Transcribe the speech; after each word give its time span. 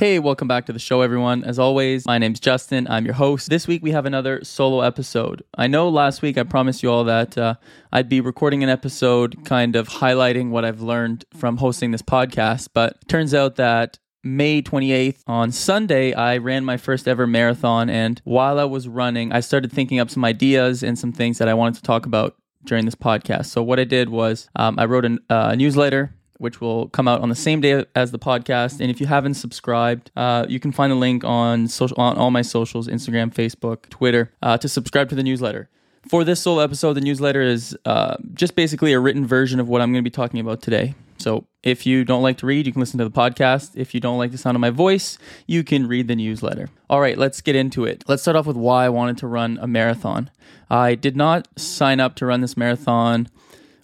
Hey, 0.00 0.18
welcome 0.18 0.48
back 0.48 0.64
to 0.64 0.72
the 0.72 0.78
show, 0.78 1.02
everyone. 1.02 1.44
As 1.44 1.58
always, 1.58 2.06
my 2.06 2.16
name's 2.16 2.40
Justin. 2.40 2.88
I'm 2.88 3.04
your 3.04 3.12
host. 3.12 3.50
This 3.50 3.68
week 3.68 3.82
we 3.82 3.90
have 3.90 4.06
another 4.06 4.42
solo 4.42 4.80
episode. 4.80 5.42
I 5.58 5.66
know 5.66 5.90
last 5.90 6.22
week 6.22 6.38
I 6.38 6.42
promised 6.44 6.82
you 6.82 6.90
all 6.90 7.04
that 7.04 7.36
uh, 7.36 7.56
I'd 7.92 8.08
be 8.08 8.22
recording 8.22 8.62
an 8.62 8.70
episode 8.70 9.44
kind 9.44 9.76
of 9.76 9.90
highlighting 9.90 10.48
what 10.48 10.64
I've 10.64 10.80
learned 10.80 11.26
from 11.36 11.58
hosting 11.58 11.90
this 11.90 12.00
podcast, 12.00 12.68
but 12.72 13.06
turns 13.08 13.34
out 13.34 13.56
that 13.56 13.98
May 14.24 14.62
28th 14.62 15.20
on 15.26 15.52
Sunday, 15.52 16.14
I 16.14 16.38
ran 16.38 16.64
my 16.64 16.78
first 16.78 17.06
ever 17.06 17.26
marathon. 17.26 17.90
And 17.90 18.22
while 18.24 18.58
I 18.58 18.64
was 18.64 18.88
running, 18.88 19.32
I 19.32 19.40
started 19.40 19.70
thinking 19.70 19.98
up 19.98 20.08
some 20.08 20.24
ideas 20.24 20.82
and 20.82 20.98
some 20.98 21.12
things 21.12 21.36
that 21.36 21.48
I 21.48 21.52
wanted 21.52 21.74
to 21.74 21.82
talk 21.82 22.06
about 22.06 22.36
during 22.64 22.86
this 22.86 22.94
podcast. 22.94 23.46
So, 23.46 23.62
what 23.62 23.78
I 23.78 23.84
did 23.84 24.08
was 24.08 24.48
um, 24.56 24.78
I 24.78 24.86
wrote 24.86 25.04
a 25.04 25.18
uh, 25.28 25.54
newsletter 25.54 26.14
which 26.40 26.60
will 26.60 26.88
come 26.88 27.06
out 27.06 27.20
on 27.20 27.28
the 27.28 27.34
same 27.34 27.60
day 27.60 27.84
as 27.94 28.10
the 28.10 28.18
podcast. 28.18 28.80
And 28.80 28.90
if 28.90 29.00
you 29.00 29.06
haven't 29.06 29.34
subscribed, 29.34 30.10
uh, 30.16 30.46
you 30.48 30.58
can 30.58 30.72
find 30.72 30.90
the 30.90 30.96
link 30.96 31.22
on 31.22 31.68
social 31.68 32.00
on 32.00 32.16
all 32.16 32.30
my 32.30 32.42
socials: 32.42 32.88
Instagram, 32.88 33.32
Facebook, 33.32 33.88
Twitter, 33.90 34.32
uh, 34.42 34.56
to 34.58 34.68
subscribe 34.68 35.08
to 35.10 35.14
the 35.14 35.22
newsletter. 35.22 35.68
For 36.08 36.24
this 36.24 36.40
solo 36.40 36.62
episode, 36.62 36.94
the 36.94 37.02
newsletter 37.02 37.42
is 37.42 37.76
uh, 37.84 38.16
just 38.32 38.56
basically 38.56 38.94
a 38.94 39.00
written 39.00 39.26
version 39.26 39.60
of 39.60 39.68
what 39.68 39.82
I'm 39.82 39.92
going 39.92 40.02
to 40.02 40.10
be 40.10 40.14
talking 40.14 40.40
about 40.40 40.62
today. 40.62 40.94
So 41.18 41.44
if 41.62 41.84
you 41.84 42.06
don't 42.06 42.22
like 42.22 42.38
to 42.38 42.46
read, 42.46 42.66
you 42.66 42.72
can 42.72 42.80
listen 42.80 42.96
to 42.98 43.04
the 43.04 43.10
podcast. 43.10 43.72
If 43.74 43.92
you 43.92 44.00
don't 44.00 44.16
like 44.16 44.32
the 44.32 44.38
sound 44.38 44.56
of 44.56 44.62
my 44.62 44.70
voice, 44.70 45.18
you 45.46 45.62
can 45.62 45.86
read 45.86 46.08
the 46.08 46.16
newsletter. 46.16 46.70
All 46.88 47.02
right, 47.02 47.18
let's 47.18 47.42
get 47.42 47.54
into 47.54 47.84
it. 47.84 48.02
Let's 48.08 48.22
start 48.22 48.38
off 48.38 48.46
with 48.46 48.56
why 48.56 48.86
I 48.86 48.88
wanted 48.88 49.18
to 49.18 49.26
run 49.26 49.58
a 49.60 49.66
marathon. 49.66 50.30
I 50.70 50.94
did 50.94 51.16
not 51.16 51.48
sign 51.58 52.00
up 52.00 52.14
to 52.16 52.26
run 52.26 52.40
this 52.40 52.56
marathon 52.56 53.28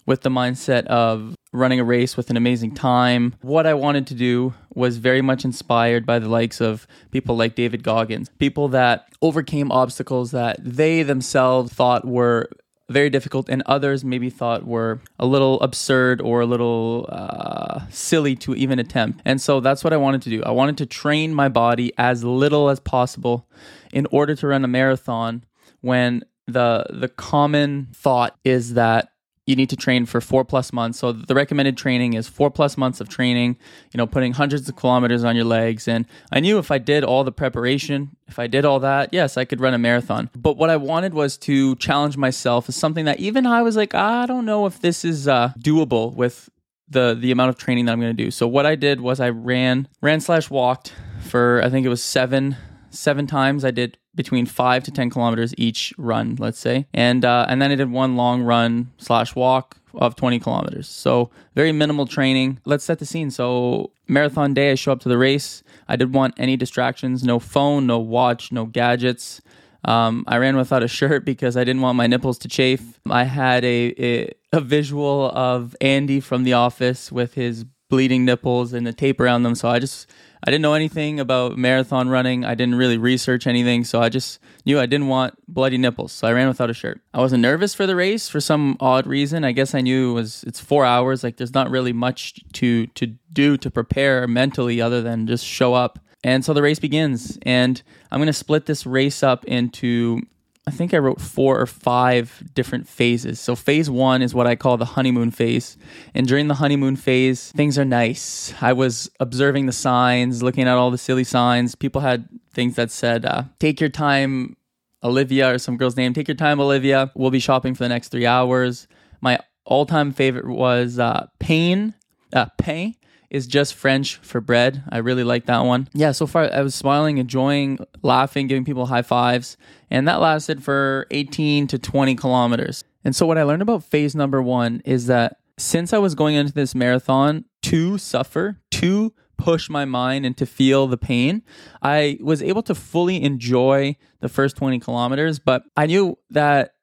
with 0.07 0.21
the 0.21 0.29
mindset 0.29 0.85
of 0.87 1.35
running 1.57 1.79
a 1.79 1.83
race 1.83 2.15
with 2.15 2.29
an 2.29 2.37
amazing 2.37 2.73
time. 2.73 3.35
What 3.41 3.65
I 3.65 3.73
wanted 3.73 4.07
to 4.07 4.13
do 4.13 4.53
was 4.73 4.97
very 4.97 5.21
much 5.21 5.43
inspired 5.43 6.05
by 6.05 6.19
the 6.19 6.29
likes 6.29 6.61
of 6.61 6.87
people 7.11 7.35
like 7.35 7.55
David 7.55 7.83
Goggins, 7.83 8.29
people 8.39 8.67
that 8.69 9.07
overcame 9.21 9.71
obstacles 9.71 10.31
that 10.31 10.57
they 10.63 11.03
themselves 11.03 11.73
thought 11.73 12.05
were 12.05 12.49
very 12.89 13.09
difficult 13.09 13.49
and 13.49 13.61
others 13.65 14.05
maybe 14.05 14.29
thought 14.29 14.65
were 14.65 15.01
a 15.19 15.25
little 15.25 15.59
absurd 15.61 16.21
or 16.21 16.41
a 16.41 16.45
little 16.45 17.05
uh, 17.09 17.81
silly 17.89 18.35
to 18.35 18.55
even 18.55 18.79
attempt. 18.79 19.21
And 19.25 19.41
so 19.41 19.59
that's 19.59 19.83
what 19.83 19.93
I 19.93 19.97
wanted 19.97 20.21
to 20.23 20.29
do. 20.29 20.43
I 20.43 20.51
wanted 20.51 20.77
to 20.77 20.85
train 20.85 21.33
my 21.33 21.49
body 21.49 21.91
as 21.97 22.23
little 22.23 22.69
as 22.69 22.79
possible 22.79 23.47
in 23.91 24.07
order 24.11 24.35
to 24.35 24.47
run 24.47 24.63
a 24.63 24.67
marathon 24.67 25.43
when 25.81 26.23
the 26.47 26.85
the 26.89 27.09
common 27.09 27.89
thought 27.93 28.37
is 28.45 28.75
that 28.75 29.09
you 29.47 29.55
need 29.55 29.69
to 29.69 29.75
train 29.75 30.05
for 30.05 30.21
four 30.21 30.45
plus 30.45 30.71
months. 30.71 30.99
So 30.99 31.11
the 31.13 31.33
recommended 31.33 31.77
training 31.77 32.13
is 32.13 32.27
four 32.27 32.51
plus 32.51 32.77
months 32.77 33.01
of 33.01 33.07
training, 33.07 33.57
you 33.91 33.97
know, 33.97 34.05
putting 34.05 34.33
hundreds 34.33 34.67
of 34.69 34.75
kilometers 34.75 35.23
on 35.23 35.35
your 35.35 35.45
legs. 35.45 35.87
And 35.87 36.05
I 36.31 36.41
knew 36.41 36.59
if 36.59 36.69
I 36.69 36.77
did 36.77 37.03
all 37.03 37.23
the 37.23 37.31
preparation, 37.31 38.15
if 38.27 38.37
I 38.37 38.47
did 38.47 38.65
all 38.65 38.79
that, 38.81 39.13
yes, 39.13 39.37
I 39.37 39.45
could 39.45 39.61
run 39.61 39.73
a 39.73 39.77
marathon. 39.77 40.29
But 40.35 40.57
what 40.57 40.69
I 40.69 40.75
wanted 40.75 41.13
was 41.13 41.37
to 41.39 41.75
challenge 41.77 42.17
myself 42.17 42.67
as 42.67 42.75
something 42.75 43.05
that 43.05 43.19
even 43.19 43.47
I 43.47 43.61
was 43.61 43.77
like, 43.77 43.95
I 43.95 44.25
don't 44.25 44.45
know 44.45 44.65
if 44.65 44.81
this 44.81 45.05
is 45.05 45.27
uh, 45.27 45.53
doable 45.59 46.13
with 46.13 46.49
the 46.89 47.17
the 47.19 47.31
amount 47.31 47.49
of 47.49 47.57
training 47.57 47.85
that 47.85 47.93
I'm 47.93 47.99
going 47.99 48.15
to 48.15 48.23
do. 48.23 48.31
So 48.31 48.47
what 48.47 48.65
I 48.65 48.75
did 48.75 49.01
was 49.01 49.19
I 49.19 49.29
ran 49.29 49.87
ran 50.01 50.19
slash 50.21 50.49
walked 50.49 50.93
for 51.21 51.61
I 51.63 51.69
think 51.69 51.85
it 51.85 51.89
was 51.89 52.03
seven 52.03 52.55
seven 52.89 53.27
times. 53.27 53.65
I 53.65 53.71
did 53.71 53.97
between 54.15 54.45
five 54.45 54.83
to 54.85 54.91
ten 54.91 55.09
kilometers 55.09 55.53
each 55.57 55.93
run, 55.97 56.35
let's 56.39 56.59
say, 56.59 56.87
and 56.93 57.23
uh, 57.23 57.45
and 57.49 57.61
then 57.61 57.71
I 57.71 57.75
did 57.75 57.91
one 57.91 58.15
long 58.15 58.43
run 58.43 58.91
slash 58.97 59.35
walk 59.35 59.77
of 59.99 60.15
20 60.15 60.39
kilometers. 60.39 60.87
So 60.87 61.31
very 61.55 61.71
minimal 61.71 62.05
training. 62.05 62.59
Let's 62.65 62.83
set 62.83 62.99
the 62.99 63.05
scene. 63.05 63.31
So 63.31 63.91
marathon 64.07 64.53
day, 64.53 64.71
I 64.71 64.75
show 64.75 64.91
up 64.91 64.99
to 65.01 65.09
the 65.09 65.17
race. 65.17 65.63
I 65.87 65.95
didn't 65.95 66.13
want 66.13 66.35
any 66.37 66.57
distractions, 66.57 67.23
no 67.23 67.39
phone, 67.39 67.87
no 67.87 67.99
watch, 67.99 68.51
no 68.51 68.65
gadgets. 68.65 69.41
Um, 69.85 70.25
I 70.27 70.37
ran 70.37 70.57
without 70.57 70.83
a 70.83 70.87
shirt 70.87 71.25
because 71.25 71.55
I 71.55 71.63
didn't 71.63 71.81
want 71.81 71.95
my 71.95 72.07
nipples 72.07 72.37
to 72.39 72.47
chafe. 72.47 72.99
I 73.09 73.23
had 73.23 73.63
a, 73.63 73.93
a, 73.97 74.33
a 74.53 74.61
visual 74.61 75.31
of 75.31 75.75
Andy 75.81 76.19
from 76.19 76.43
The 76.43 76.53
Office 76.53 77.11
with 77.11 77.35
his 77.35 77.65
bleeding 77.89 78.25
nipples 78.25 78.73
and 78.73 78.85
the 78.85 78.93
tape 78.93 79.19
around 79.19 79.43
them. 79.43 79.55
So 79.55 79.69
I 79.69 79.79
just 79.79 80.09
I 80.43 80.51
didn't 80.51 80.61
know 80.61 80.73
anything 80.73 81.19
about 81.19 81.57
marathon 81.57 82.09
running. 82.09 82.45
I 82.45 82.55
didn't 82.55 82.75
really 82.75 82.97
research 82.97 83.47
anything, 83.47 83.83
so 83.83 84.01
I 84.01 84.09
just 84.09 84.39
knew 84.65 84.79
I 84.79 84.85
didn't 84.85 85.07
want 85.07 85.35
bloody 85.47 85.77
nipples. 85.77 86.11
So 86.11 86.27
I 86.27 86.33
ran 86.33 86.47
without 86.47 86.69
a 86.69 86.73
shirt. 86.73 87.01
I 87.13 87.19
wasn't 87.19 87.41
nervous 87.41 87.73
for 87.73 87.87
the 87.87 87.95
race 87.95 88.29
for 88.29 88.39
some 88.39 88.77
odd 88.79 89.07
reason. 89.07 89.43
I 89.43 89.51
guess 89.51 89.73
I 89.73 89.81
knew 89.81 90.11
it 90.11 90.13
was 90.13 90.43
it's 90.45 90.59
4 90.59 90.85
hours, 90.85 91.23
like 91.23 91.37
there's 91.37 91.53
not 91.53 91.69
really 91.69 91.93
much 91.93 92.43
to 92.53 92.87
to 92.87 93.07
do 93.33 93.57
to 93.57 93.71
prepare 93.71 94.27
mentally 94.27 94.81
other 94.81 95.01
than 95.01 95.27
just 95.27 95.45
show 95.45 95.73
up. 95.73 95.99
And 96.23 96.43
so 96.43 96.53
the 96.53 96.61
race 96.63 96.79
begins, 96.79 97.37
and 97.43 97.81
I'm 98.11 98.19
going 98.19 98.27
to 98.27 98.33
split 98.33 98.65
this 98.65 98.85
race 98.85 99.23
up 99.23 99.45
into 99.45 100.21
I 100.67 100.69
think 100.69 100.93
I 100.93 100.97
wrote 100.97 101.21
four 101.21 101.61
or 101.61 101.65
five 101.65 102.43
different 102.53 102.89
phases. 102.89 103.39
So, 103.39 103.55
phase 103.55 103.89
one 103.89 104.21
is 104.21 104.35
what 104.35 104.47
I 104.47 104.57
call 104.57 104.75
the 104.75 104.83
honeymoon 104.83 105.31
phase. 105.31 105.77
And 106.13 106.27
during 106.27 106.49
the 106.49 106.55
honeymoon 106.55 106.97
phase, 106.97 107.53
things 107.53 107.79
are 107.79 107.85
nice. 107.85 108.53
I 108.61 108.73
was 108.73 109.09
observing 109.21 109.67
the 109.67 109.71
signs, 109.71 110.43
looking 110.43 110.67
at 110.67 110.77
all 110.77 110.91
the 110.91 110.97
silly 110.97 111.23
signs. 111.23 111.73
People 111.73 112.01
had 112.01 112.27
things 112.51 112.75
that 112.75 112.91
said, 112.91 113.25
uh, 113.25 113.43
Take 113.59 113.79
your 113.79 113.89
time, 113.89 114.57
Olivia, 115.01 115.53
or 115.53 115.57
some 115.57 115.77
girl's 115.77 115.95
name. 115.95 116.13
Take 116.13 116.27
your 116.27 116.35
time, 116.35 116.59
Olivia. 116.59 117.13
We'll 117.15 117.31
be 117.31 117.39
shopping 117.39 117.73
for 117.73 117.85
the 117.85 117.89
next 117.89 118.09
three 118.09 118.25
hours. 118.25 118.89
My 119.21 119.39
all 119.63 119.85
time 119.85 120.11
favorite 120.11 120.47
was 120.47 120.99
uh, 120.99 121.27
Pain, 121.39 121.93
uh, 122.33 122.47
Pain 122.57 122.95
is 123.29 123.47
just 123.47 123.73
French 123.73 124.17
for 124.17 124.39
bread. 124.41 124.83
I 124.89 124.99
really 124.99 125.23
like 125.23 125.45
that 125.45 125.65
one. 125.65 125.89
Yeah, 125.93 126.11
so 126.11 126.27
far 126.27 126.51
I 126.51 126.61
was 126.61 126.75
smiling, 126.75 127.17
enjoying, 127.17 127.79
laughing, 128.01 128.47
giving 128.47 128.65
people 128.65 128.85
high 128.85 129.01
fives, 129.01 129.57
and 129.89 130.07
that 130.07 130.21
lasted 130.21 130.63
for 130.63 131.07
18 131.11 131.67
to 131.67 131.79
20 131.79 132.15
kilometers. 132.15 132.83
And 133.03 133.15
so 133.15 133.25
what 133.25 133.37
I 133.37 133.43
learned 133.43 133.61
about 133.61 133.83
phase 133.83 134.15
number 134.15 134.41
one 134.41 134.81
is 134.85 135.07
that 135.07 135.37
since 135.57 135.93
I 135.93 135.97
was 135.97 136.15
going 136.15 136.35
into 136.35 136.53
this 136.53 136.75
marathon 136.75 137.45
to 137.63 137.97
suffer, 137.97 138.59
to 138.71 139.13
push 139.37 139.69
my 139.69 139.85
mind 139.85 140.25
and 140.25 140.35
to 140.37 140.45
feel 140.45 140.87
the 140.87 140.97
pain, 140.97 141.43
I 141.81 142.17
was 142.21 142.41
able 142.41 142.63
to 142.63 142.75
fully 142.75 143.23
enjoy 143.23 143.95
the 144.19 144.29
first 144.29 144.57
20 144.57 144.79
kilometers, 144.79 145.39
but 145.39 145.63
I 145.75 145.85
knew 145.85 146.17
that 146.31 146.73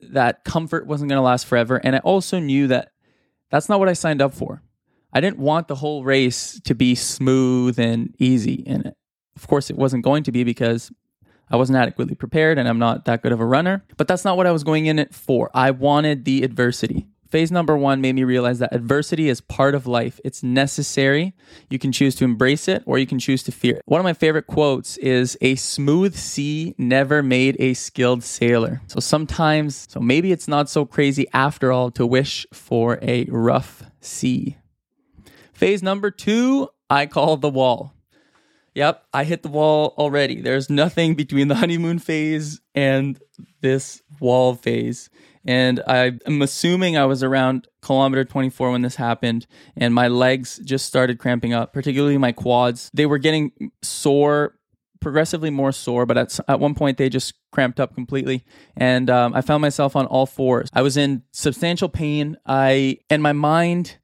that 0.00 0.44
comfort 0.44 0.86
wasn't 0.86 1.10
going 1.10 1.18
to 1.18 1.22
last 1.22 1.46
forever. 1.46 1.76
And 1.82 1.94
I 1.94 2.00
also 2.00 2.38
knew 2.38 2.66
that 2.68 2.92
that's 3.50 3.68
not 3.68 3.78
what 3.78 3.88
I 3.88 3.92
signed 3.92 4.20
up 4.20 4.34
for. 4.34 4.62
I 5.12 5.20
didn't 5.20 5.38
want 5.38 5.68
the 5.68 5.74
whole 5.76 6.04
race 6.04 6.60
to 6.64 6.74
be 6.74 6.94
smooth 6.94 7.78
and 7.78 8.14
easy. 8.18 8.64
And 8.66 8.94
of 9.36 9.46
course, 9.46 9.70
it 9.70 9.76
wasn't 9.76 10.04
going 10.04 10.24
to 10.24 10.32
be 10.32 10.44
because 10.44 10.90
I 11.50 11.56
wasn't 11.56 11.78
adequately 11.78 12.14
prepared 12.14 12.58
and 12.58 12.68
I'm 12.68 12.78
not 12.78 13.04
that 13.04 13.22
good 13.22 13.32
of 13.32 13.40
a 13.40 13.44
runner. 13.44 13.84
But 13.96 14.08
that's 14.08 14.24
not 14.24 14.36
what 14.36 14.46
I 14.46 14.52
was 14.52 14.64
going 14.64 14.86
in 14.86 14.98
it 14.98 15.14
for. 15.14 15.50
I 15.54 15.70
wanted 15.70 16.24
the 16.24 16.42
adversity. 16.42 17.06
Phase 17.28 17.50
number 17.50 17.78
one 17.78 18.02
made 18.02 18.14
me 18.14 18.24
realize 18.24 18.58
that 18.58 18.74
adversity 18.74 19.30
is 19.30 19.40
part 19.40 19.74
of 19.74 19.86
life. 19.86 20.20
It's 20.22 20.42
necessary. 20.42 21.32
You 21.70 21.78
can 21.78 21.90
choose 21.90 22.14
to 22.16 22.24
embrace 22.24 22.68
it 22.68 22.82
or 22.84 22.98
you 22.98 23.06
can 23.06 23.18
choose 23.18 23.42
to 23.44 23.52
fear 23.52 23.76
it. 23.76 23.82
One 23.86 24.00
of 24.00 24.04
my 24.04 24.12
favorite 24.12 24.46
quotes 24.46 24.98
is 24.98 25.38
A 25.40 25.54
smooth 25.54 26.14
sea 26.14 26.74
never 26.76 27.22
made 27.22 27.56
a 27.58 27.72
skilled 27.72 28.22
sailor. 28.22 28.82
So 28.86 29.00
sometimes, 29.00 29.86
so 29.88 29.98
maybe 29.98 30.30
it's 30.30 30.46
not 30.46 30.68
so 30.68 30.84
crazy 30.84 31.26
after 31.32 31.72
all 31.72 31.90
to 31.92 32.04
wish 32.06 32.46
for 32.52 32.98
a 33.00 33.24
rough 33.30 33.82
sea. 34.00 34.58
Phase 35.62 35.80
number 35.80 36.10
two, 36.10 36.70
I 36.90 37.06
call 37.06 37.36
the 37.36 37.48
wall. 37.48 37.94
Yep, 38.74 39.04
I 39.12 39.22
hit 39.22 39.44
the 39.44 39.48
wall 39.48 39.94
already. 39.96 40.40
There's 40.40 40.68
nothing 40.68 41.14
between 41.14 41.46
the 41.46 41.54
honeymoon 41.62 42.00
phase 42.00 42.60
and 42.74 43.16
this 43.60 44.02
wall 44.18 44.56
phase. 44.56 45.08
And 45.44 45.80
I'm 45.86 46.42
assuming 46.42 46.96
I 46.96 47.04
was 47.04 47.22
around 47.22 47.68
kilometer 47.80 48.24
24 48.24 48.72
when 48.72 48.82
this 48.82 48.96
happened, 48.96 49.46
and 49.76 49.94
my 49.94 50.08
legs 50.08 50.58
just 50.64 50.86
started 50.86 51.20
cramping 51.20 51.52
up, 51.52 51.72
particularly 51.72 52.18
my 52.18 52.32
quads. 52.32 52.90
They 52.92 53.06
were 53.06 53.18
getting 53.18 53.52
sore, 53.82 54.56
progressively 54.98 55.50
more 55.50 55.70
sore, 55.70 56.06
but 56.06 56.18
at, 56.18 56.40
at 56.48 56.58
one 56.58 56.74
point 56.74 56.98
they 56.98 57.08
just 57.08 57.34
cramped 57.52 57.78
up 57.78 57.94
completely. 57.94 58.44
And 58.76 59.08
um, 59.08 59.32
I 59.32 59.42
found 59.42 59.62
myself 59.62 59.94
on 59.94 60.06
all 60.06 60.26
fours. 60.26 60.70
I 60.72 60.82
was 60.82 60.96
in 60.96 61.22
substantial 61.30 61.88
pain. 61.88 62.36
I, 62.46 62.98
and 63.08 63.22
my 63.22 63.32
mind, 63.32 63.98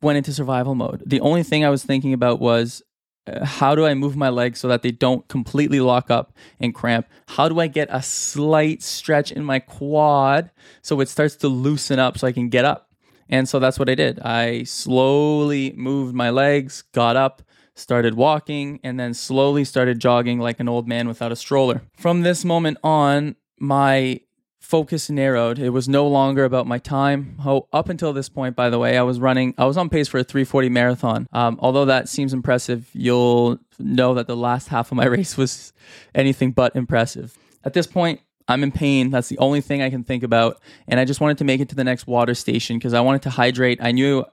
went 0.00 0.18
into 0.18 0.32
survival 0.32 0.74
mode. 0.74 1.02
The 1.06 1.20
only 1.20 1.42
thing 1.42 1.64
I 1.64 1.70
was 1.70 1.84
thinking 1.84 2.12
about 2.12 2.40
was 2.40 2.82
uh, 3.28 3.44
how 3.44 3.74
do 3.74 3.84
I 3.84 3.94
move 3.94 4.16
my 4.16 4.28
legs 4.28 4.60
so 4.60 4.68
that 4.68 4.82
they 4.82 4.90
don't 4.90 5.26
completely 5.28 5.80
lock 5.80 6.10
up 6.10 6.32
and 6.60 6.74
cramp? 6.74 7.06
How 7.28 7.48
do 7.48 7.60
I 7.60 7.66
get 7.66 7.88
a 7.90 8.02
slight 8.02 8.82
stretch 8.82 9.32
in 9.32 9.44
my 9.44 9.58
quad 9.58 10.50
so 10.82 11.00
it 11.00 11.08
starts 11.08 11.36
to 11.36 11.48
loosen 11.48 11.98
up 11.98 12.18
so 12.18 12.26
I 12.26 12.32
can 12.32 12.48
get 12.48 12.64
up? 12.64 12.90
And 13.28 13.48
so 13.48 13.58
that's 13.58 13.78
what 13.78 13.90
I 13.90 13.94
did. 13.94 14.20
I 14.20 14.62
slowly 14.62 15.74
moved 15.76 16.14
my 16.14 16.30
legs, 16.30 16.82
got 16.94 17.16
up, 17.16 17.42
started 17.74 18.14
walking, 18.14 18.80
and 18.82 18.98
then 18.98 19.12
slowly 19.12 19.64
started 19.64 19.98
jogging 19.98 20.38
like 20.38 20.60
an 20.60 20.68
old 20.68 20.88
man 20.88 21.06
without 21.06 21.30
a 21.30 21.36
stroller. 21.36 21.82
From 21.96 22.22
this 22.22 22.44
moment 22.44 22.78
on, 22.82 23.36
my 23.58 24.20
focus 24.58 25.08
narrowed. 25.08 25.58
It 25.58 25.70
was 25.70 25.88
no 25.88 26.06
longer 26.06 26.44
about 26.44 26.66
my 26.66 26.78
time. 26.78 27.36
Oh, 27.44 27.68
up 27.72 27.88
until 27.88 28.12
this 28.12 28.28
point, 28.28 28.56
by 28.56 28.70
the 28.70 28.78
way, 28.78 28.98
I 28.98 29.02
was 29.02 29.20
running, 29.20 29.54
I 29.56 29.64
was 29.64 29.76
on 29.76 29.88
pace 29.88 30.08
for 30.08 30.18
a 30.18 30.24
340 30.24 30.68
marathon. 30.68 31.28
Um, 31.32 31.58
although 31.60 31.86
that 31.86 32.08
seems 32.08 32.32
impressive, 32.32 32.88
you'll 32.92 33.58
know 33.78 34.14
that 34.14 34.26
the 34.26 34.36
last 34.36 34.68
half 34.68 34.90
of 34.90 34.96
my 34.96 35.04
race 35.06 35.36
was 35.36 35.72
anything 36.14 36.52
but 36.52 36.74
impressive. 36.76 37.38
At 37.64 37.72
this 37.74 37.86
point, 37.86 38.20
I'm 38.48 38.62
in 38.62 38.72
pain. 38.72 39.10
That's 39.10 39.28
the 39.28 39.38
only 39.38 39.60
thing 39.60 39.82
I 39.82 39.90
can 39.90 40.02
think 40.02 40.22
about. 40.22 40.60
And 40.86 40.98
I 40.98 41.04
just 41.04 41.20
wanted 41.20 41.38
to 41.38 41.44
make 41.44 41.60
it 41.60 41.68
to 41.68 41.74
the 41.74 41.84
next 41.84 42.06
water 42.06 42.34
station 42.34 42.78
because 42.78 42.94
I 42.94 43.00
wanted 43.00 43.22
to 43.22 43.30
hydrate. 43.30 43.78
I 43.82 43.92
knew 43.92 44.24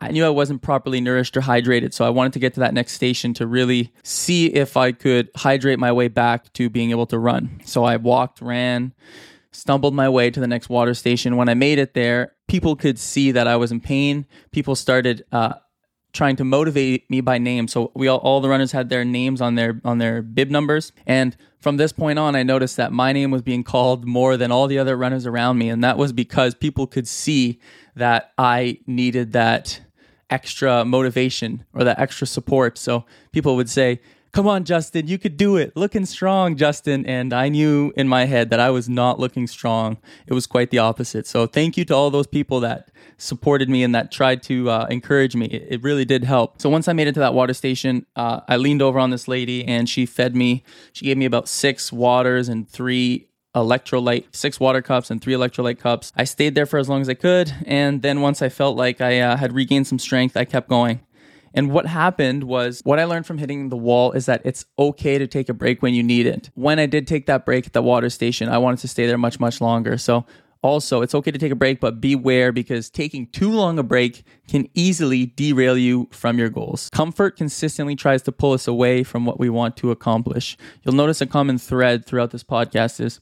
I 0.00 0.12
knew 0.12 0.24
I 0.24 0.30
wasn't 0.30 0.62
properly 0.62 1.00
nourished 1.00 1.36
or 1.36 1.40
hydrated, 1.40 1.92
so 1.92 2.04
I 2.04 2.10
wanted 2.10 2.32
to 2.34 2.38
get 2.38 2.54
to 2.54 2.60
that 2.60 2.72
next 2.72 2.92
station 2.92 3.34
to 3.34 3.48
really 3.48 3.92
see 4.04 4.46
if 4.46 4.76
I 4.76 4.92
could 4.92 5.28
hydrate 5.34 5.80
my 5.80 5.90
way 5.90 6.06
back 6.06 6.52
to 6.52 6.70
being 6.70 6.92
able 6.92 7.06
to 7.06 7.18
run. 7.18 7.60
So 7.64 7.82
I 7.82 7.96
walked, 7.96 8.40
ran, 8.40 8.92
stumbled 9.52 9.94
my 9.94 10.08
way 10.08 10.30
to 10.30 10.40
the 10.40 10.46
next 10.46 10.68
water 10.68 10.94
station. 10.94 11.36
When 11.36 11.48
I 11.48 11.54
made 11.54 11.78
it 11.78 11.94
there, 11.94 12.34
people 12.48 12.76
could 12.76 12.98
see 12.98 13.32
that 13.32 13.46
I 13.46 13.56
was 13.56 13.72
in 13.72 13.80
pain. 13.80 14.26
People 14.50 14.74
started 14.74 15.24
uh, 15.32 15.54
trying 16.12 16.36
to 16.36 16.44
motivate 16.44 17.10
me 17.10 17.20
by 17.20 17.38
name. 17.38 17.68
So 17.68 17.92
we 17.94 18.08
all, 18.08 18.18
all 18.18 18.40
the 18.40 18.48
runners 18.48 18.72
had 18.72 18.88
their 18.88 19.04
names 19.04 19.40
on 19.40 19.54
their 19.54 19.80
on 19.84 19.98
their 19.98 20.22
bib 20.22 20.50
numbers, 20.50 20.92
and 21.06 21.36
from 21.60 21.76
this 21.76 21.92
point 21.92 22.18
on, 22.18 22.36
I 22.36 22.44
noticed 22.44 22.76
that 22.76 22.92
my 22.92 23.12
name 23.12 23.30
was 23.30 23.42
being 23.42 23.64
called 23.64 24.06
more 24.06 24.36
than 24.36 24.52
all 24.52 24.68
the 24.68 24.78
other 24.78 24.96
runners 24.96 25.26
around 25.26 25.58
me, 25.58 25.68
and 25.68 25.82
that 25.82 25.98
was 25.98 26.12
because 26.12 26.54
people 26.54 26.86
could 26.86 27.08
see 27.08 27.60
that 27.96 28.32
I 28.38 28.78
needed 28.86 29.32
that 29.32 29.80
extra 30.30 30.84
motivation 30.84 31.64
or 31.72 31.84
that 31.84 31.98
extra 31.98 32.26
support. 32.26 32.78
So 32.78 33.06
people 33.32 33.56
would 33.56 33.68
say, 33.68 34.00
Come 34.32 34.46
on, 34.46 34.64
Justin, 34.64 35.08
you 35.08 35.18
could 35.18 35.36
do 35.36 35.56
it. 35.56 35.76
Looking 35.76 36.04
strong, 36.04 36.56
Justin. 36.56 37.06
And 37.06 37.32
I 37.32 37.48
knew 37.48 37.92
in 37.96 38.08
my 38.08 38.26
head 38.26 38.50
that 38.50 38.60
I 38.60 38.70
was 38.70 38.88
not 38.88 39.18
looking 39.18 39.46
strong. 39.46 39.96
It 40.26 40.34
was 40.34 40.46
quite 40.46 40.70
the 40.70 40.78
opposite. 40.78 41.26
So 41.26 41.46
thank 41.46 41.76
you 41.76 41.84
to 41.86 41.94
all 41.94 42.10
those 42.10 42.26
people 42.26 42.60
that 42.60 42.90
supported 43.16 43.68
me 43.68 43.82
and 43.82 43.94
that 43.94 44.12
tried 44.12 44.42
to 44.44 44.70
uh, 44.70 44.86
encourage 44.90 45.34
me. 45.34 45.46
It, 45.46 45.66
it, 45.70 45.82
really 45.82 46.04
did 46.04 46.24
help. 46.24 46.60
So 46.60 46.68
once 46.68 46.88
I 46.88 46.92
made 46.92 47.08
it 47.08 47.14
to 47.14 47.20
that 47.20 47.34
water 47.34 47.54
station, 47.54 48.06
uh, 48.16 48.40
I 48.48 48.56
leaned 48.56 48.82
over 48.82 48.98
on 48.98 49.10
this 49.10 49.26
lady 49.28 49.64
and 49.64 49.88
she 49.88 50.06
fed 50.06 50.36
me. 50.36 50.62
She 50.92 51.04
gave 51.04 51.16
me 51.16 51.24
about 51.24 51.48
six 51.48 51.92
waters 51.92 52.48
and 52.48 52.68
three 52.68 53.28
electrolyte, 53.54 54.26
six 54.32 54.60
water 54.60 54.82
cups 54.82 55.10
and 55.10 55.20
three 55.20 55.34
electrolyte 55.34 55.78
cups. 55.78 56.12
I 56.16 56.24
stayed 56.24 56.54
there 56.54 56.66
for 56.66 56.78
as 56.78 56.88
long 56.88 57.00
as 57.00 57.08
I 57.08 57.14
could. 57.14 57.52
And 57.66 58.02
then 58.02 58.20
once 58.20 58.42
I 58.42 58.48
felt 58.48 58.76
like 58.76 59.00
I 59.00 59.20
uh, 59.20 59.36
had 59.36 59.52
regained 59.52 59.86
some 59.86 59.98
strength, 59.98 60.36
I 60.36 60.44
kept 60.44 60.68
going. 60.68 61.00
And 61.54 61.70
what 61.70 61.86
happened 61.86 62.44
was 62.44 62.80
what 62.84 62.98
I 62.98 63.04
learned 63.04 63.26
from 63.26 63.38
hitting 63.38 63.68
the 63.68 63.76
wall 63.76 64.12
is 64.12 64.26
that 64.26 64.42
it's 64.44 64.64
okay 64.78 65.18
to 65.18 65.26
take 65.26 65.48
a 65.48 65.54
break 65.54 65.82
when 65.82 65.94
you 65.94 66.02
need 66.02 66.26
it. 66.26 66.50
When 66.54 66.78
I 66.78 66.86
did 66.86 67.06
take 67.06 67.26
that 67.26 67.44
break 67.44 67.66
at 67.66 67.72
the 67.72 67.82
water 67.82 68.10
station, 68.10 68.48
I 68.48 68.58
wanted 68.58 68.80
to 68.80 68.88
stay 68.88 69.06
there 69.06 69.18
much, 69.18 69.40
much 69.40 69.60
longer. 69.60 69.98
So 69.98 70.26
also, 70.62 71.02
it's 71.02 71.14
okay 71.14 71.30
to 71.30 71.38
take 71.38 71.52
a 71.52 71.56
break, 71.56 71.78
but 71.78 72.00
beware 72.00 72.50
because 72.50 72.90
taking 72.90 73.28
too 73.28 73.50
long 73.50 73.78
a 73.78 73.84
break 73.84 74.24
can 74.48 74.68
easily 74.74 75.26
derail 75.26 75.78
you 75.78 76.08
from 76.10 76.36
your 76.38 76.48
goals. 76.48 76.90
Comfort 76.92 77.36
consistently 77.36 77.94
tries 77.94 78.22
to 78.22 78.32
pull 78.32 78.52
us 78.52 78.66
away 78.66 79.04
from 79.04 79.24
what 79.24 79.38
we 79.38 79.48
want 79.48 79.76
to 79.76 79.92
accomplish. 79.92 80.56
You'll 80.82 80.96
notice 80.96 81.20
a 81.20 81.26
common 81.26 81.58
thread 81.58 82.04
throughout 82.04 82.32
this 82.32 82.44
podcast 82.44 83.00
is 83.00 83.20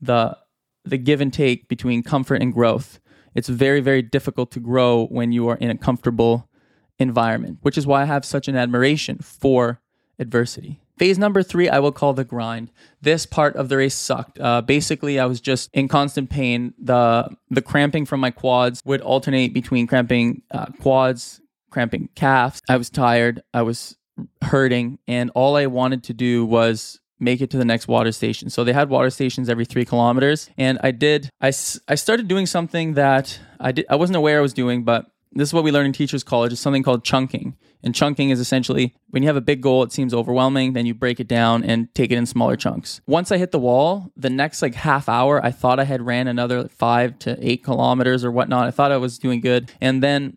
the 0.00 0.36
the 0.84 0.98
give 0.98 1.20
and 1.20 1.32
take 1.32 1.68
between 1.68 2.02
comfort 2.02 2.42
and 2.42 2.52
growth. 2.52 3.00
It's 3.34 3.48
very 3.48 3.80
very 3.80 4.02
difficult 4.02 4.52
to 4.52 4.60
grow 4.60 5.06
when 5.06 5.32
you 5.32 5.48
are 5.48 5.56
in 5.56 5.70
a 5.70 5.76
comfortable 5.76 6.48
environment, 6.98 7.58
which 7.62 7.78
is 7.78 7.86
why 7.86 8.02
I 8.02 8.06
have 8.06 8.24
such 8.24 8.48
an 8.48 8.56
admiration 8.56 9.18
for 9.18 9.80
adversity. 10.18 10.80
Phase 10.98 11.18
number 11.18 11.42
three, 11.42 11.68
I 11.68 11.78
will 11.78 11.90
call 11.90 12.12
the 12.12 12.24
grind. 12.24 12.70
This 13.00 13.26
part 13.26 13.56
of 13.56 13.68
the 13.68 13.78
race 13.78 13.94
sucked. 13.94 14.38
Uh, 14.38 14.60
basically, 14.60 15.18
I 15.18 15.26
was 15.26 15.40
just 15.40 15.70
in 15.72 15.88
constant 15.88 16.30
pain. 16.30 16.74
the 16.78 17.28
The 17.50 17.62
cramping 17.62 18.06
from 18.06 18.20
my 18.20 18.30
quads 18.30 18.82
would 18.84 19.00
alternate 19.00 19.52
between 19.52 19.86
cramping 19.86 20.42
uh, 20.50 20.66
quads, 20.80 21.40
cramping 21.70 22.08
calves. 22.14 22.60
I 22.68 22.76
was 22.76 22.90
tired. 22.90 23.42
I 23.52 23.62
was 23.62 23.96
hurting, 24.42 24.98
and 25.08 25.30
all 25.34 25.56
I 25.56 25.66
wanted 25.66 26.04
to 26.04 26.14
do 26.14 26.44
was 26.44 27.00
make 27.18 27.40
it 27.40 27.50
to 27.50 27.56
the 27.56 27.64
next 27.64 27.88
water 27.88 28.12
station. 28.12 28.50
So 28.50 28.62
they 28.62 28.72
had 28.72 28.90
water 28.90 29.08
stations 29.10 29.48
every 29.48 29.64
three 29.64 29.84
kilometers, 29.84 30.50
and 30.58 30.78
I 30.82 30.90
did. 30.90 31.30
I 31.40 31.48
I 31.88 31.94
started 31.94 32.28
doing 32.28 32.46
something 32.46 32.94
that 32.94 33.40
I 33.58 33.72
did. 33.72 33.86
I 33.88 33.96
wasn't 33.96 34.16
aware 34.16 34.38
I 34.38 34.42
was 34.42 34.52
doing, 34.52 34.84
but 34.84 35.06
this 35.34 35.48
is 35.48 35.54
what 35.54 35.64
we 35.64 35.72
learn 35.72 35.86
in 35.86 35.92
teachers 35.92 36.22
college 36.22 36.52
is 36.52 36.60
something 36.60 36.82
called 36.82 37.04
chunking. 37.04 37.56
And 37.84 37.94
chunking 37.94 38.30
is 38.30 38.38
essentially 38.38 38.94
when 39.10 39.22
you 39.22 39.28
have 39.28 39.36
a 39.36 39.40
big 39.40 39.60
goal 39.60 39.82
it 39.82 39.92
seems 39.92 40.14
overwhelming 40.14 40.72
then 40.72 40.86
you 40.86 40.94
break 40.94 41.18
it 41.18 41.28
down 41.28 41.64
and 41.64 41.92
take 41.94 42.12
it 42.12 42.16
in 42.16 42.26
smaller 42.26 42.56
chunks. 42.56 43.00
Once 43.06 43.32
i 43.32 43.38
hit 43.38 43.50
the 43.50 43.58
wall 43.58 44.12
the 44.16 44.30
next 44.30 44.62
like 44.62 44.74
half 44.74 45.08
hour 45.08 45.44
i 45.44 45.50
thought 45.50 45.80
i 45.80 45.84
had 45.84 46.02
ran 46.02 46.28
another 46.28 46.68
five 46.68 47.18
to 47.20 47.36
eight 47.40 47.64
kilometers 47.64 48.24
or 48.24 48.30
whatnot. 48.30 48.66
I 48.66 48.70
thought 48.70 48.92
i 48.92 48.96
was 48.96 49.18
doing 49.18 49.40
good. 49.40 49.72
And 49.80 50.02
then 50.02 50.36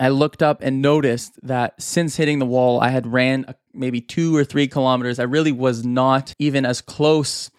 i 0.00 0.08
looked 0.08 0.42
up 0.42 0.60
and 0.62 0.82
noticed 0.82 1.38
that 1.42 1.80
since 1.80 2.16
hitting 2.16 2.38
the 2.38 2.46
wall 2.46 2.80
i 2.80 2.88
had 2.88 3.06
ran 3.06 3.44
uh, 3.46 3.52
maybe 3.74 4.00
two 4.00 4.36
or 4.36 4.44
three 4.44 4.68
kilometers. 4.68 5.18
I 5.18 5.24
really 5.24 5.52
was 5.52 5.84
not 5.84 6.34
even 6.38 6.66
as 6.66 6.80
close 6.80 7.50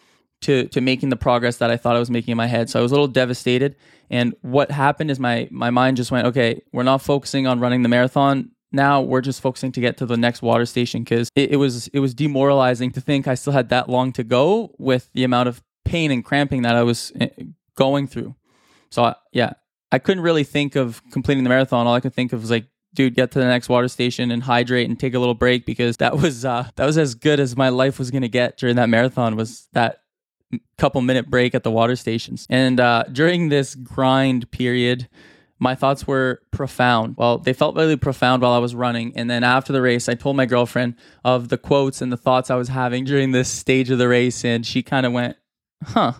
to 0.41 0.67
to 0.67 0.81
making 0.81 1.09
the 1.09 1.15
progress 1.15 1.57
that 1.57 1.71
I 1.71 1.77
thought 1.77 1.95
I 1.95 1.99
was 1.99 2.09
making 2.09 2.33
in 2.33 2.37
my 2.37 2.47
head. 2.47 2.69
So 2.69 2.79
I 2.79 2.83
was 2.83 2.91
a 2.91 2.95
little 2.95 3.07
devastated. 3.07 3.75
And 4.09 4.35
what 4.41 4.71
happened 4.71 5.11
is 5.11 5.19
my 5.19 5.47
my 5.51 5.69
mind 5.69 5.97
just 5.97 6.11
went, 6.11 6.27
okay, 6.27 6.61
we're 6.71 6.83
not 6.83 7.01
focusing 7.01 7.47
on 7.47 7.59
running 7.59 7.83
the 7.83 7.89
marathon. 7.89 8.51
Now 8.71 9.01
we're 9.01 9.21
just 9.21 9.41
focusing 9.41 9.71
to 9.73 9.81
get 9.81 9.97
to 9.97 10.05
the 10.05 10.17
next 10.17 10.41
water 10.41 10.65
station 10.65 11.03
because 11.03 11.29
it, 11.35 11.51
it 11.51 11.55
was 11.57 11.87
it 11.89 11.99
was 11.99 12.13
demoralizing 12.13 12.91
to 12.91 13.01
think 13.01 13.27
I 13.27 13.35
still 13.35 13.53
had 13.53 13.69
that 13.69 13.89
long 13.89 14.11
to 14.13 14.23
go 14.23 14.73
with 14.77 15.09
the 15.13 15.23
amount 15.23 15.49
of 15.49 15.61
pain 15.85 16.11
and 16.11 16.23
cramping 16.23 16.63
that 16.63 16.75
I 16.75 16.83
was 16.83 17.11
eh, 17.19 17.29
going 17.75 18.07
through. 18.07 18.35
So 18.89 19.03
I, 19.03 19.15
yeah, 19.31 19.53
I 19.91 19.99
couldn't 19.99 20.23
really 20.23 20.43
think 20.43 20.75
of 20.75 21.01
completing 21.11 21.43
the 21.43 21.49
marathon. 21.49 21.87
All 21.87 21.93
I 21.93 21.99
could 21.99 22.13
think 22.13 22.33
of 22.33 22.41
was 22.41 22.51
like, 22.51 22.65
dude, 22.93 23.15
get 23.15 23.31
to 23.31 23.39
the 23.39 23.45
next 23.45 23.69
water 23.69 23.87
station 23.87 24.31
and 24.31 24.43
hydrate 24.43 24.89
and 24.89 24.99
take 24.99 25.13
a 25.13 25.19
little 25.19 25.33
break 25.33 25.65
because 25.65 25.97
that 25.97 26.17
was 26.17 26.45
uh, 26.45 26.67
that 26.75 26.85
was 26.85 26.97
as 26.97 27.15
good 27.15 27.39
as 27.39 27.55
my 27.55 27.69
life 27.69 27.99
was 27.99 28.11
gonna 28.11 28.27
get 28.27 28.57
during 28.57 28.75
that 28.75 28.89
marathon. 28.89 29.35
Was 29.35 29.67
that 29.73 29.99
couple 30.77 31.01
minute 31.01 31.29
break 31.29 31.55
at 31.55 31.63
the 31.63 31.71
water 31.71 31.95
stations. 31.95 32.45
And 32.49 32.79
uh, 32.79 33.03
during 33.11 33.49
this 33.49 33.75
grind 33.75 34.49
period, 34.51 35.07
my 35.59 35.75
thoughts 35.75 36.05
were 36.05 36.41
profound. 36.51 37.15
Well, 37.17 37.37
they 37.37 37.53
felt 37.53 37.75
really 37.75 37.95
profound 37.95 38.41
while 38.41 38.51
I 38.51 38.57
was 38.57 38.75
running. 38.75 39.13
And 39.15 39.29
then 39.29 39.43
after 39.43 39.71
the 39.71 39.81
race, 39.81 40.09
I 40.09 40.13
told 40.13 40.35
my 40.35 40.45
girlfriend 40.45 40.95
of 41.23 41.49
the 41.49 41.57
quotes 41.57 42.01
and 42.01 42.11
the 42.11 42.17
thoughts 42.17 42.51
I 42.51 42.55
was 42.55 42.67
having 42.67 43.05
during 43.05 43.31
this 43.31 43.49
stage 43.49 43.89
of 43.89 43.97
the 43.97 44.09
race. 44.09 44.43
And 44.43 44.65
she 44.65 44.83
kind 44.83 45.05
of 45.05 45.13
went, 45.13 45.37
huh, 45.83 46.13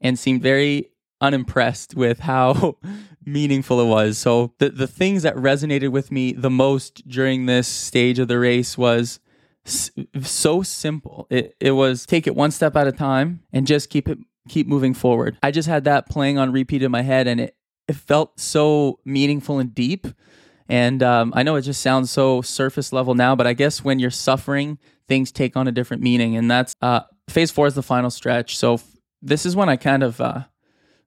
and 0.00 0.18
seemed 0.18 0.42
very 0.42 0.90
unimpressed 1.20 1.94
with 1.94 2.20
how 2.20 2.76
meaningful 3.24 3.80
it 3.80 3.86
was. 3.86 4.18
So 4.18 4.54
the, 4.58 4.70
the 4.70 4.86
things 4.86 5.22
that 5.22 5.36
resonated 5.36 5.90
with 5.90 6.10
me 6.10 6.32
the 6.32 6.50
most 6.50 7.06
during 7.08 7.46
this 7.46 7.68
stage 7.68 8.18
of 8.18 8.28
the 8.28 8.38
race 8.38 8.76
was 8.76 9.20
so 9.66 10.62
simple. 10.62 11.26
It 11.30 11.56
it 11.60 11.72
was 11.72 12.06
take 12.06 12.26
it 12.26 12.34
one 12.34 12.50
step 12.50 12.76
at 12.76 12.86
a 12.86 12.92
time 12.92 13.40
and 13.52 13.66
just 13.66 13.90
keep 13.90 14.08
it 14.08 14.18
keep 14.48 14.66
moving 14.66 14.94
forward. 14.94 15.38
I 15.42 15.50
just 15.50 15.68
had 15.68 15.84
that 15.84 16.08
playing 16.08 16.38
on 16.38 16.52
repeat 16.52 16.82
in 16.82 16.90
my 16.90 17.02
head, 17.02 17.26
and 17.26 17.40
it 17.40 17.56
it 17.88 17.96
felt 17.96 18.38
so 18.38 18.98
meaningful 19.04 19.58
and 19.58 19.74
deep. 19.74 20.06
And 20.68 21.02
um, 21.02 21.32
I 21.36 21.42
know 21.42 21.56
it 21.56 21.62
just 21.62 21.82
sounds 21.82 22.10
so 22.10 22.40
surface 22.40 22.92
level 22.92 23.14
now, 23.14 23.36
but 23.36 23.46
I 23.46 23.52
guess 23.52 23.84
when 23.84 23.98
you're 23.98 24.10
suffering, 24.10 24.78
things 25.08 25.30
take 25.30 25.56
on 25.56 25.68
a 25.68 25.72
different 25.72 26.02
meaning, 26.02 26.36
and 26.36 26.50
that's 26.50 26.74
uh, 26.80 27.00
phase 27.28 27.50
four 27.50 27.66
is 27.66 27.74
the 27.74 27.82
final 27.82 28.10
stretch. 28.10 28.56
So 28.56 28.74
f- 28.74 28.86
this 29.20 29.44
is 29.44 29.54
when 29.56 29.68
I 29.68 29.76
kind 29.76 30.02
of 30.02 30.20
uh, 30.20 30.44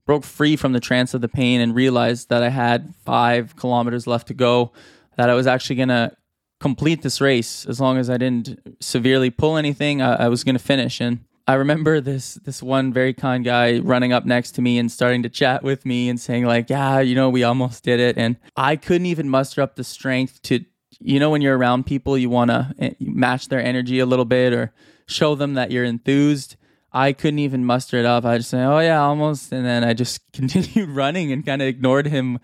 broke 0.06 0.24
free 0.24 0.56
from 0.56 0.74
the 0.74 0.80
trance 0.80 1.14
of 1.14 1.22
the 1.22 1.28
pain 1.28 1.62
and 1.62 1.74
realized 1.74 2.30
that 2.30 2.44
I 2.44 2.50
had 2.50 2.94
five 3.04 3.56
kilometers 3.56 4.06
left 4.06 4.28
to 4.28 4.34
go. 4.34 4.74
That 5.18 5.32
I 5.32 5.34
was 5.34 5.48
actually 5.48 5.78
gonna 5.78 6.16
complete 6.60 7.02
this 7.02 7.22
race 7.22 7.66
as 7.66 7.80
long 7.80 7.98
as 7.98 8.10
I 8.10 8.18
didn't 8.18 8.78
severely 8.82 9.30
pull 9.30 9.58
anything. 9.58 10.02
I, 10.02 10.26
I 10.26 10.28
was 10.28 10.44
going 10.44 10.56
to 10.56 10.64
finish. 10.64 11.00
And 11.00 11.20
I 11.48 11.54
remember 11.54 12.02
this 12.02 12.36
this 12.36 12.62
one 12.62 12.92
very 12.92 13.14
kind 13.14 13.46
guy 13.46 13.80
running 13.80 14.12
up 14.12 14.26
next 14.26 14.52
to 14.54 14.62
me 14.62 14.78
and 14.78 14.92
starting 14.92 15.24
to 15.24 15.30
chat 15.30 15.64
with 15.64 15.86
me 15.86 16.10
and 16.10 16.20
saying 16.20 16.46
like, 16.46 16.70
"Yeah, 16.70 17.00
you 17.00 17.16
know, 17.16 17.30
we 17.30 17.44
almost 17.44 17.84
did 17.84 18.00
it." 18.00 18.18
And 18.18 18.38
I 18.56 18.76
couldn't 18.76 19.06
even 19.06 19.30
muster 19.30 19.62
up 19.62 19.76
the 19.76 19.84
strength 19.84 20.42
to, 20.44 20.66
you 21.00 21.20
know, 21.20 21.30
when 21.30 21.42
you're 21.42 21.58
around 21.58 21.86
people, 21.86 22.18
you 22.18 22.30
want 22.30 22.52
to 22.52 22.74
eh, 22.80 22.94
match 23.00 23.48
their 23.48 23.64
energy 23.64 24.00
a 24.00 24.06
little 24.06 24.26
bit 24.26 24.52
or 24.52 24.74
show 25.06 25.36
them 25.36 25.54
that 25.54 25.72
you're 25.72 25.86
enthused. 25.86 26.58
I 26.92 27.14
couldn't 27.14 27.40
even 27.40 27.64
muster 27.64 27.98
it 27.98 28.06
up. 28.06 28.26
I 28.26 28.38
just 28.40 28.50
say, 28.50 28.64
"Oh 28.64 28.80
yeah, 28.80 29.02
almost," 29.02 29.54
and 29.54 29.66
then 29.66 29.84
I 29.84 29.94
just 29.94 30.20
continued 30.34 30.90
running 30.90 31.32
and 31.32 31.46
kind 31.46 31.62
of 31.62 31.68
ignored 31.68 32.08
him 32.08 32.40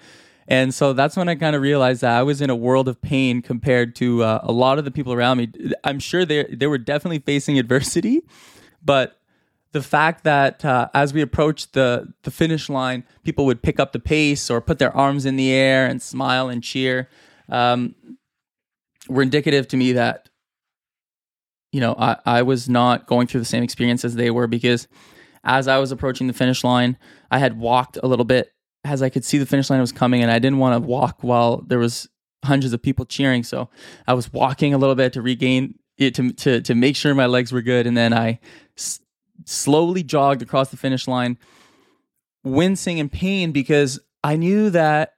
and 0.47 0.73
so 0.73 0.93
that's 0.93 1.15
when 1.15 1.29
I 1.29 1.35
kind 1.35 1.55
of 1.55 1.61
realized 1.61 2.01
that 2.01 2.17
I 2.17 2.23
was 2.23 2.41
in 2.41 2.49
a 2.49 2.55
world 2.55 2.87
of 2.87 3.01
pain 3.01 3.41
compared 3.41 3.95
to 3.97 4.23
uh, 4.23 4.39
a 4.43 4.51
lot 4.51 4.77
of 4.77 4.85
the 4.85 4.91
people 4.91 5.13
around 5.13 5.37
me. 5.37 5.51
I'm 5.83 5.99
sure 5.99 6.25
they 6.25 6.43
they 6.43 6.67
were 6.67 6.77
definitely 6.77 7.19
facing 7.19 7.57
adversity, 7.57 8.21
but 8.83 9.19
the 9.71 9.81
fact 9.81 10.23
that 10.23 10.63
uh, 10.63 10.89
as 10.93 11.13
we 11.13 11.21
approached 11.21 11.73
the 11.73 12.13
the 12.23 12.31
finish 12.31 12.69
line, 12.69 13.03
people 13.23 13.45
would 13.45 13.61
pick 13.61 13.79
up 13.79 13.91
the 13.91 13.99
pace 13.99 14.49
or 14.49 14.61
put 14.61 14.79
their 14.79 14.95
arms 14.95 15.25
in 15.25 15.35
the 15.35 15.51
air 15.51 15.85
and 15.85 16.01
smile 16.01 16.49
and 16.49 16.63
cheer 16.63 17.09
um, 17.49 17.95
were 19.07 19.21
indicative 19.21 19.67
to 19.69 19.77
me 19.77 19.93
that 19.93 20.29
you 21.71 21.79
know 21.79 21.95
I, 21.97 22.17
I 22.25 22.41
was 22.41 22.69
not 22.69 23.07
going 23.07 23.27
through 23.27 23.41
the 23.41 23.45
same 23.45 23.63
experience 23.63 24.03
as 24.05 24.15
they 24.15 24.29
were 24.29 24.47
because 24.47 24.87
as 25.43 25.67
I 25.67 25.77
was 25.77 25.91
approaching 25.91 26.27
the 26.27 26.33
finish 26.33 26.63
line, 26.63 26.97
I 27.29 27.39
had 27.39 27.59
walked 27.59 27.97
a 28.01 28.07
little 28.07 28.25
bit 28.25 28.53
as 28.83 29.01
I 29.01 29.09
could 29.09 29.23
see 29.23 29.37
the 29.37 29.45
finish 29.45 29.69
line 29.69 29.79
was 29.79 29.91
coming, 29.91 30.21
and 30.21 30.31
I 30.31 30.39
didn't 30.39 30.59
want 30.59 30.81
to 30.81 30.87
walk 30.87 31.19
while 31.21 31.61
there 31.61 31.79
was 31.79 32.09
hundreds 32.43 32.73
of 32.73 32.81
people 32.81 33.05
cheering. 33.05 33.43
So 33.43 33.69
I 34.07 34.13
was 34.13 34.31
walking 34.31 34.73
a 34.73 34.77
little 34.77 34.95
bit 34.95 35.13
to 35.13 35.21
regain 35.21 35.79
it 35.97 36.15
to 36.15 36.33
to 36.33 36.61
to 36.61 36.75
make 36.75 36.95
sure 36.95 37.13
my 37.15 37.25
legs 37.27 37.51
were 37.51 37.61
good, 37.61 37.87
and 37.87 37.95
then 37.95 38.13
I 38.13 38.39
s- 38.77 38.99
slowly 39.45 40.03
jogged 40.03 40.41
across 40.41 40.69
the 40.69 40.77
finish 40.77 41.07
line, 41.07 41.37
wincing 42.43 42.97
in 42.97 43.09
pain 43.09 43.51
because 43.51 43.99
I 44.23 44.35
knew 44.35 44.69
that. 44.71 45.13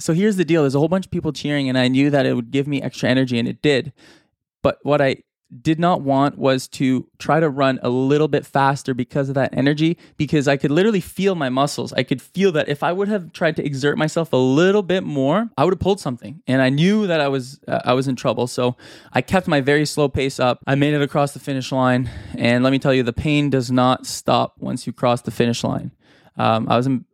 So 0.00 0.14
here's 0.14 0.36
the 0.36 0.44
deal: 0.44 0.62
there's 0.62 0.74
a 0.74 0.78
whole 0.78 0.88
bunch 0.88 1.06
of 1.06 1.10
people 1.10 1.32
cheering, 1.32 1.68
and 1.68 1.76
I 1.76 1.88
knew 1.88 2.10
that 2.10 2.26
it 2.26 2.34
would 2.34 2.50
give 2.50 2.66
me 2.66 2.80
extra 2.82 3.08
energy, 3.08 3.38
and 3.38 3.48
it 3.48 3.62
did. 3.62 3.92
But 4.62 4.78
what 4.82 5.00
I 5.00 5.16
did 5.60 5.78
not 5.78 6.00
want 6.00 6.38
was 6.38 6.66
to 6.66 7.06
try 7.18 7.38
to 7.38 7.48
run 7.48 7.78
a 7.82 7.88
little 7.88 8.28
bit 8.28 8.46
faster 8.46 8.94
because 8.94 9.28
of 9.28 9.34
that 9.34 9.52
energy 9.52 9.98
because 10.16 10.48
I 10.48 10.56
could 10.56 10.70
literally 10.70 11.00
feel 11.00 11.34
my 11.34 11.48
muscles. 11.48 11.92
I 11.92 12.02
could 12.04 12.22
feel 12.22 12.52
that 12.52 12.68
if 12.68 12.82
I 12.82 12.92
would 12.92 13.08
have 13.08 13.32
tried 13.32 13.56
to 13.56 13.64
exert 13.64 13.98
myself 13.98 14.32
a 14.32 14.36
little 14.36 14.82
bit 14.82 15.04
more, 15.04 15.50
I 15.58 15.64
would 15.64 15.74
have 15.74 15.80
pulled 15.80 16.00
something. 16.00 16.42
And 16.46 16.62
I 16.62 16.70
knew 16.70 17.06
that 17.06 17.20
I 17.20 17.28
was 17.28 17.60
uh, 17.68 17.80
I 17.84 17.92
was 17.92 18.08
in 18.08 18.16
trouble. 18.16 18.46
So 18.46 18.76
I 19.12 19.20
kept 19.20 19.46
my 19.46 19.60
very 19.60 19.84
slow 19.84 20.08
pace 20.08 20.40
up. 20.40 20.60
I 20.66 20.74
made 20.74 20.94
it 20.94 21.02
across 21.02 21.34
the 21.34 21.40
finish 21.40 21.70
line, 21.70 22.08
and 22.36 22.64
let 22.64 22.70
me 22.70 22.78
tell 22.78 22.94
you 22.94 23.02
the 23.02 23.12
pain 23.12 23.50
does 23.50 23.70
not 23.70 24.06
stop 24.06 24.54
once 24.58 24.86
you 24.86 24.92
cross 24.92 25.22
the 25.22 25.30
finish 25.30 25.62
line. 25.62 25.92
Um, 26.36 26.68
I 26.68 26.76
was 26.76 26.86
in 26.86 27.04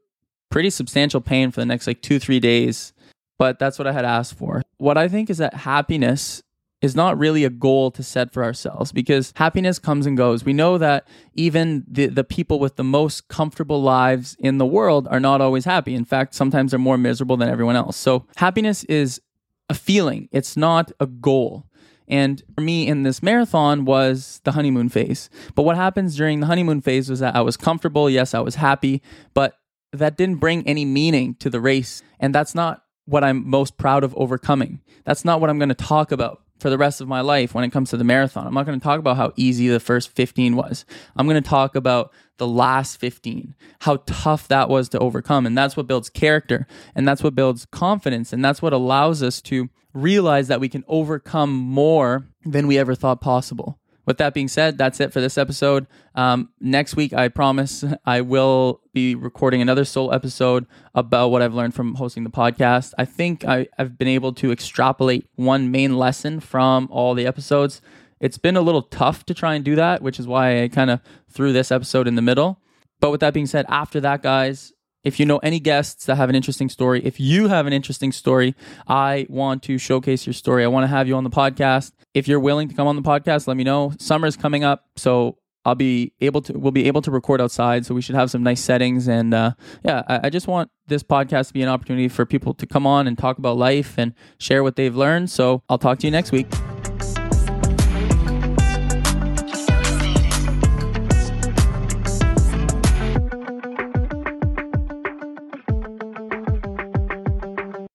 pretty 0.50 0.70
substantial 0.70 1.20
pain 1.20 1.50
for 1.50 1.60
the 1.60 1.66
next 1.66 1.86
like 1.86 2.00
2-3 2.00 2.40
days, 2.40 2.92
but 3.38 3.58
that's 3.58 3.78
what 3.78 3.86
I 3.86 3.92
had 3.92 4.04
asked 4.04 4.34
for. 4.34 4.62
What 4.78 4.96
I 4.96 5.08
think 5.08 5.28
is 5.28 5.38
that 5.38 5.54
happiness 5.54 6.42
is 6.80 6.94
not 6.94 7.18
really 7.18 7.44
a 7.44 7.50
goal 7.50 7.90
to 7.90 8.02
set 8.02 8.32
for 8.32 8.44
ourselves 8.44 8.92
because 8.92 9.32
happiness 9.36 9.78
comes 9.78 10.06
and 10.06 10.16
goes. 10.16 10.44
We 10.44 10.52
know 10.52 10.78
that 10.78 11.08
even 11.34 11.84
the, 11.88 12.06
the 12.06 12.24
people 12.24 12.60
with 12.60 12.76
the 12.76 12.84
most 12.84 13.28
comfortable 13.28 13.82
lives 13.82 14.36
in 14.38 14.58
the 14.58 14.66
world 14.66 15.08
are 15.10 15.20
not 15.20 15.40
always 15.40 15.64
happy. 15.64 15.94
In 15.94 16.04
fact, 16.04 16.34
sometimes 16.34 16.70
they're 16.70 16.78
more 16.78 16.98
miserable 16.98 17.36
than 17.36 17.48
everyone 17.48 17.76
else. 17.76 17.96
So 17.96 18.26
happiness 18.36 18.84
is 18.84 19.20
a 19.68 19.74
feeling, 19.74 20.28
it's 20.32 20.56
not 20.56 20.92
a 21.00 21.06
goal. 21.06 21.66
And 22.06 22.42
for 22.54 22.62
me 22.62 22.86
in 22.86 23.02
this 23.02 23.22
marathon 23.22 23.84
was 23.84 24.40
the 24.44 24.52
honeymoon 24.52 24.88
phase. 24.88 25.28
But 25.54 25.64
what 25.64 25.76
happens 25.76 26.16
during 26.16 26.40
the 26.40 26.46
honeymoon 26.46 26.80
phase 26.80 27.10
was 27.10 27.20
that 27.20 27.36
I 27.36 27.42
was 27.42 27.56
comfortable. 27.58 28.08
Yes, 28.08 28.32
I 28.32 28.40
was 28.40 28.54
happy, 28.54 29.02
but 29.34 29.58
that 29.92 30.16
didn't 30.16 30.36
bring 30.36 30.66
any 30.66 30.86
meaning 30.86 31.34
to 31.40 31.50
the 31.50 31.60
race. 31.60 32.02
And 32.18 32.34
that's 32.34 32.54
not 32.54 32.82
what 33.04 33.24
I'm 33.24 33.48
most 33.48 33.76
proud 33.76 34.04
of 34.04 34.14
overcoming. 34.16 34.80
That's 35.04 35.24
not 35.24 35.40
what 35.40 35.50
I'm 35.50 35.58
going 35.58 35.70
to 35.70 35.74
talk 35.74 36.12
about 36.12 36.42
for 36.58 36.70
the 36.70 36.78
rest 36.78 37.00
of 37.00 37.08
my 37.08 37.20
life 37.20 37.54
when 37.54 37.64
it 37.64 37.70
comes 37.70 37.90
to 37.90 37.96
the 37.96 38.04
marathon. 38.04 38.46
I'm 38.46 38.54
not 38.54 38.66
going 38.66 38.78
to 38.78 38.84
talk 38.84 38.98
about 38.98 39.16
how 39.16 39.32
easy 39.36 39.68
the 39.68 39.80
first 39.80 40.14
15 40.14 40.56
was. 40.56 40.84
I'm 41.16 41.26
going 41.26 41.42
to 41.42 41.48
talk 41.48 41.74
about 41.74 42.12
the 42.38 42.46
last 42.46 42.98
15, 42.98 43.54
how 43.80 43.96
tough 44.06 44.48
that 44.48 44.68
was 44.68 44.88
to 44.90 44.98
overcome. 44.98 45.46
And 45.46 45.56
that's 45.56 45.76
what 45.76 45.86
builds 45.86 46.08
character 46.08 46.66
and 46.94 47.06
that's 47.06 47.22
what 47.22 47.34
builds 47.34 47.66
confidence. 47.66 48.32
And 48.32 48.44
that's 48.44 48.62
what 48.62 48.72
allows 48.72 49.22
us 49.22 49.40
to 49.42 49.68
realize 49.94 50.48
that 50.48 50.60
we 50.60 50.68
can 50.68 50.84
overcome 50.86 51.52
more 51.52 52.26
than 52.44 52.66
we 52.66 52.78
ever 52.78 52.94
thought 52.94 53.20
possible 53.20 53.78
with 54.08 54.16
that 54.16 54.32
being 54.32 54.48
said, 54.48 54.78
that's 54.78 55.00
it 55.00 55.12
for 55.12 55.20
this 55.20 55.36
episode. 55.36 55.86
Um, 56.14 56.48
next 56.60 56.96
week, 56.96 57.12
I 57.12 57.28
promise 57.28 57.84
I 58.06 58.22
will 58.22 58.80
be 58.94 59.14
recording 59.14 59.60
another 59.60 59.84
solo 59.84 60.12
episode 60.12 60.66
about 60.94 61.28
what 61.28 61.42
I've 61.42 61.52
learned 61.52 61.74
from 61.74 61.94
hosting 61.94 62.24
the 62.24 62.30
podcast. 62.30 62.94
I 62.96 63.04
think 63.04 63.44
I, 63.44 63.66
I've 63.78 63.98
been 63.98 64.08
able 64.08 64.32
to 64.32 64.50
extrapolate 64.50 65.26
one 65.36 65.70
main 65.70 65.98
lesson 65.98 66.40
from 66.40 66.88
all 66.90 67.12
the 67.12 67.26
episodes. 67.26 67.82
It's 68.18 68.38
been 68.38 68.56
a 68.56 68.62
little 68.62 68.80
tough 68.80 69.26
to 69.26 69.34
try 69.34 69.54
and 69.54 69.62
do 69.62 69.76
that, 69.76 70.00
which 70.00 70.18
is 70.18 70.26
why 70.26 70.62
I 70.62 70.68
kind 70.68 70.88
of 70.88 71.02
threw 71.28 71.52
this 71.52 71.70
episode 71.70 72.08
in 72.08 72.14
the 72.14 72.22
middle. 72.22 72.62
But 73.00 73.10
with 73.10 73.20
that 73.20 73.34
being 73.34 73.44
said, 73.44 73.66
after 73.68 74.00
that, 74.00 74.22
guys, 74.22 74.72
if 75.04 75.20
you 75.20 75.26
know 75.26 75.38
any 75.38 75.60
guests 75.60 76.06
that 76.06 76.16
have 76.16 76.28
an 76.28 76.34
interesting 76.34 76.68
story, 76.68 77.04
if 77.04 77.20
you 77.20 77.48
have 77.48 77.66
an 77.66 77.72
interesting 77.72 78.12
story, 78.12 78.54
I 78.86 79.26
want 79.28 79.62
to 79.64 79.78
showcase 79.78 80.26
your 80.26 80.34
story. 80.34 80.64
I 80.64 80.68
want 80.68 80.84
to 80.84 80.88
have 80.88 81.08
you 81.08 81.16
on 81.16 81.24
the 81.24 81.30
podcast. 81.30 81.92
If 82.14 82.28
you're 82.28 82.40
willing 82.40 82.68
to 82.68 82.74
come 82.74 82.86
on 82.86 82.96
the 82.96 83.02
podcast, 83.02 83.46
let 83.46 83.56
me 83.56 83.64
know. 83.64 83.92
Summer's 83.98 84.36
coming 84.36 84.64
up, 84.64 84.86
so 84.96 85.38
I'll 85.64 85.74
be 85.74 86.12
able 86.20 86.40
to. 86.42 86.58
We'll 86.58 86.72
be 86.72 86.86
able 86.86 87.02
to 87.02 87.10
record 87.10 87.40
outside, 87.40 87.84
so 87.84 87.94
we 87.94 88.00
should 88.00 88.14
have 88.14 88.30
some 88.30 88.42
nice 88.42 88.60
settings. 88.60 89.08
And 89.08 89.34
uh, 89.34 89.52
yeah, 89.84 90.02
I, 90.08 90.20
I 90.24 90.30
just 90.30 90.48
want 90.48 90.70
this 90.86 91.02
podcast 91.02 91.48
to 91.48 91.52
be 91.52 91.62
an 91.62 91.68
opportunity 91.68 92.08
for 92.08 92.24
people 92.24 92.54
to 92.54 92.66
come 92.66 92.86
on 92.86 93.06
and 93.06 93.18
talk 93.18 93.38
about 93.38 93.56
life 93.56 93.94
and 93.98 94.14
share 94.38 94.62
what 94.62 94.76
they've 94.76 94.96
learned. 94.96 95.30
So 95.30 95.62
I'll 95.68 95.78
talk 95.78 95.98
to 96.00 96.06
you 96.06 96.10
next 96.10 96.32
week. 96.32 96.46